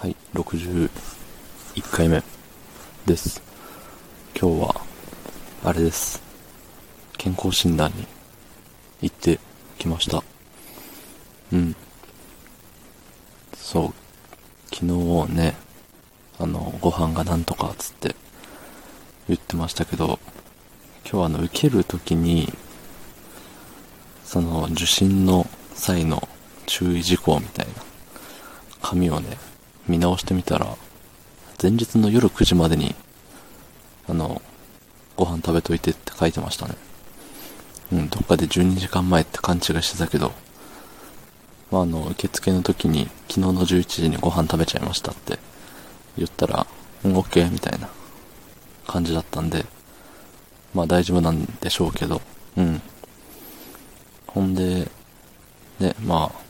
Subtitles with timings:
[0.00, 0.88] はい、61
[1.92, 2.22] 回目
[3.04, 3.42] です。
[4.34, 4.80] 今日は、
[5.62, 6.22] あれです。
[7.18, 8.06] 健康診断に
[9.02, 9.38] 行って
[9.78, 10.24] きました。
[11.52, 11.76] うん。
[13.54, 15.56] そう、昨日ね、
[16.38, 18.16] あの、ご飯がなんとかつって
[19.28, 20.18] 言ってましたけど、
[21.04, 22.50] 今日あの、受けるときに、
[24.24, 26.26] その、受診の際の
[26.64, 27.72] 注意事項みたいな
[28.80, 29.36] 紙をね、
[29.90, 30.76] 見直してみたら、
[31.60, 32.94] 前日の夜9時までに、
[34.08, 34.40] あの、
[35.16, 36.74] ご飯食べといてって書いてましたね。
[37.92, 40.32] うん、どっかで12時間前って勘違いしてたけど、
[41.70, 45.38] まあ、あの、受付の時に、昨日の11時にご飯食べちゃいましたって
[46.16, 46.66] 言ったら、
[47.04, 47.88] うん、OK みたいな
[48.86, 49.66] 感じだったんで、
[50.72, 52.22] まあ大丈夫なんでしょうけど、
[52.56, 52.80] うん。
[54.28, 54.88] ほんで、
[55.80, 56.40] ね、まあ、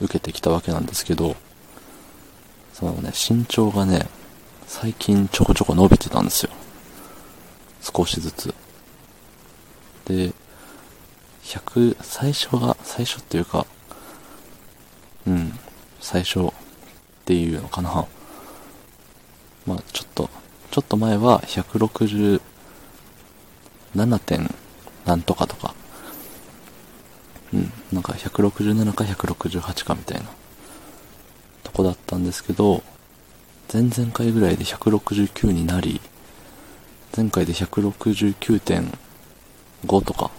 [0.00, 1.36] 受けてきたわけなんですけど、
[2.78, 4.06] そのね、身長がね、
[4.68, 6.50] 最近ちょこちょこ伸びてたんですよ。
[7.80, 8.54] 少しずつ。
[10.04, 10.32] で、
[11.42, 13.66] 100、最初が、最初っていうか、
[15.26, 15.58] うん、
[16.00, 16.52] 最初っ
[17.24, 18.06] ていうのかな。
[19.66, 20.30] まあちょっと、
[20.70, 22.40] ちょっと前は167
[24.20, 24.54] 点
[25.04, 25.74] なんとかとか、
[27.52, 30.30] うん、なんか167か168かみたいな
[32.08, 32.82] ったんですけど、
[33.70, 36.00] 前々回ぐらいで169になり、
[37.14, 40.30] 前回で169.5とか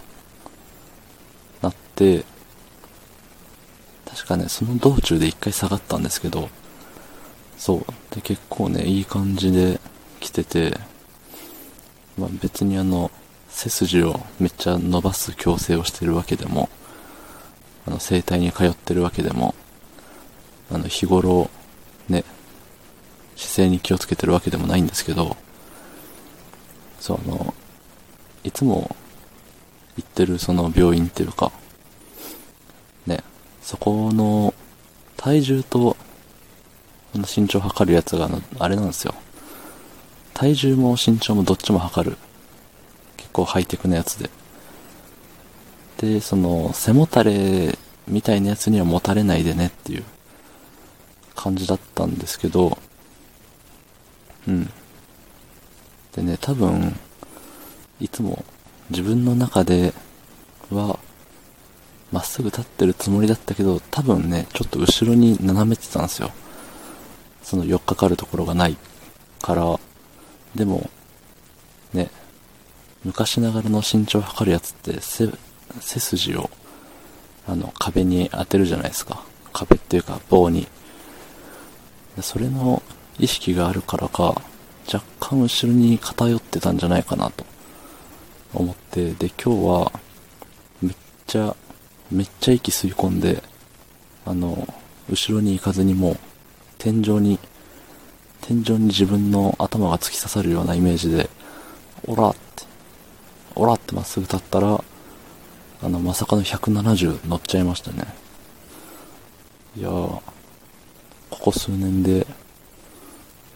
[1.62, 2.24] なって、
[4.04, 6.48] 確かね、その道中で一回下がったんですけど、
[7.56, 7.86] そう。
[8.12, 9.78] で、結構ね、いい感じで
[10.18, 10.76] 来てて、
[12.18, 13.12] まあ別にあの、
[13.48, 16.68] 背筋をめっちゃ伸ばす矯正をしてるわけでも、
[17.86, 19.54] あの、整体に通ってるわけでも、
[20.72, 21.50] あの、日頃、
[22.10, 22.24] ね、
[23.36, 25.36] 姿勢に気をつけてるわけでもないんですけど、
[26.98, 27.54] そう、あの、
[28.44, 28.94] いつも
[29.96, 31.52] 行ってるその病院っていうか、
[33.06, 33.22] ね、
[33.62, 34.54] そこの
[35.16, 35.96] 体重と
[37.14, 39.14] あの身長測るやつがあの、あれなんですよ。
[40.34, 42.16] 体重も身長もどっちも測る。
[43.16, 44.30] 結構ハイテクなやつで。
[45.98, 47.78] で、その、背もたれ
[48.08, 50.04] みたいなやつにはもたれないでねっていう
[51.34, 52.78] 感じだったんですけど、
[54.48, 54.70] うん。
[56.14, 56.98] でね、多分、
[58.00, 58.44] いつも
[58.90, 59.92] 自分の中で
[60.70, 60.98] は、
[62.12, 66.32] まっすぐ立ってるつもりだったけど、多分ね、ちょっと後ろに斜めてたんですよ。
[67.42, 68.76] その寄っかかるところがない
[69.40, 69.78] から、
[70.54, 70.90] でも、
[71.92, 72.10] ね、
[73.04, 75.28] 昔ながらの身長を測るやつって背、
[75.80, 76.50] 背筋を、
[77.46, 79.24] あの、壁に当てるじゃないですか。
[79.52, 80.66] 壁っていうか棒に。
[82.20, 82.82] でそれの
[83.18, 84.42] 意識があるからか、
[84.92, 87.46] 若干後ろに偏ってたんじゃないかなと
[88.52, 89.92] 思って、で、今日は、
[90.82, 90.92] めっ
[91.26, 91.56] ちゃ、
[92.10, 93.42] めっちゃ息吸い込んで、
[94.26, 94.68] あの、
[95.08, 96.18] 後ろに行かずにもう、
[96.76, 97.38] 天井に、
[98.42, 101.30] 天井に自分の頭が突き刺さるようなイメージで、
[102.06, 102.40] オラって、
[103.54, 104.84] オラってまっすぐ立ったら、
[105.82, 108.04] あの、まさかの170乗っちゃいましたね。
[109.74, 110.20] いやー、
[111.40, 112.26] ここ数年で、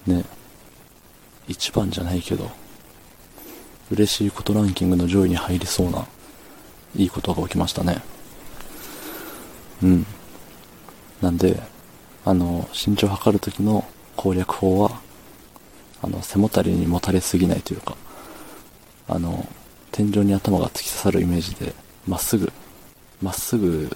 [0.07, 0.25] ね、
[1.47, 2.51] 一番じゃないけど、
[3.91, 6.07] 嬉しいことランキングの上位に入りそうな、
[6.97, 8.03] いいことが起きましたね。
[9.83, 10.07] うん。
[11.21, 11.61] なんで、
[12.25, 13.85] あの、身長測るときの
[14.17, 15.01] 攻略法は、
[16.01, 17.99] あの、背もたれにもたれすぎないというか、
[19.09, 19.47] あの、
[19.93, 21.75] 天井に頭が突き刺さるイメージで、
[22.09, 22.51] まっすぐ、
[23.21, 23.95] まっすぐ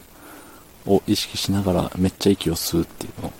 [0.84, 3.32] を意識しながらめっちゃ息を吸うっていうのを、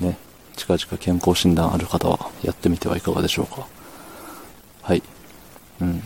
[0.00, 0.16] ね、
[0.56, 3.66] 近々健康診断ある方はやってみてはいかがでしょうか。
[4.82, 5.02] はい。
[5.80, 6.02] うん。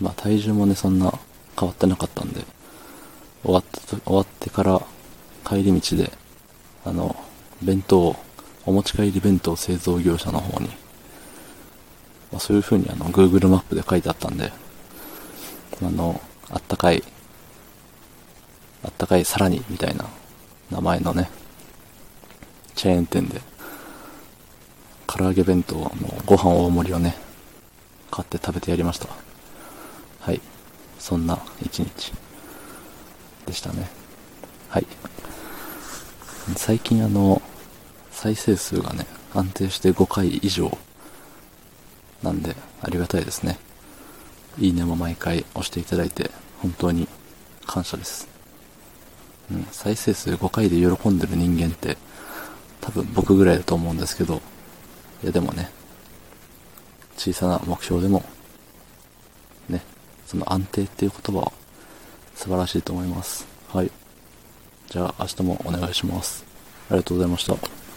[0.00, 1.12] まあ体重もね、そんな
[1.58, 2.44] 変わってなかったんで、
[3.42, 4.80] 終わった、終わってから
[5.44, 6.12] 帰り道で、
[6.84, 7.16] あの、
[7.62, 8.16] 弁当、
[8.66, 10.68] お持ち帰り弁当製造業者の方に、
[12.30, 14.52] まあ、そういう風にあの、Google マップで書いてあったんで、
[15.82, 16.20] あの、
[16.50, 17.02] あったかい、
[18.84, 20.04] あったかいさらに、みたいな
[20.70, 21.30] 名前のね、
[22.78, 23.40] チェーン店で、
[25.08, 25.90] 唐揚げ弁当の
[26.24, 27.16] ご飯大盛りをね、
[28.08, 29.08] 買って食べてやりました。
[30.20, 30.40] はい。
[30.96, 32.12] そんな一日
[33.46, 33.90] でしたね。
[34.68, 34.86] はい。
[36.54, 37.42] 最近あの、
[38.12, 40.78] 再生数がね、安定して5回以上
[42.22, 43.58] なんで、ありがたいですね。
[44.56, 46.30] いいねも毎回押していただいて、
[46.62, 47.08] 本当に
[47.66, 48.28] 感謝です。
[49.50, 51.98] うん、再生数5回で喜んでる人間って、
[52.88, 54.40] 多分僕ぐらいだと思うんですけど、
[55.22, 55.68] いやでもね、
[57.18, 58.24] 小さな目標でも、
[59.68, 59.82] ね、
[60.26, 61.52] その安定っていう言葉は
[62.34, 63.46] 素晴らしいと思います。
[63.70, 63.90] はい。
[64.88, 66.46] じゃあ明日もお願いします。
[66.88, 67.87] ありがとうございました。